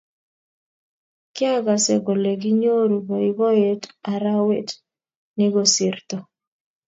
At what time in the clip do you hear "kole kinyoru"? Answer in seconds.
2.05-2.97